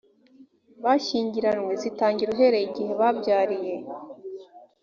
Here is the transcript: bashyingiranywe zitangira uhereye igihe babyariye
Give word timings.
bashyingiranywe 0.83 1.71
zitangira 1.81 2.29
uhereye 2.31 2.65
igihe 2.69 2.91
babyariye 2.99 3.75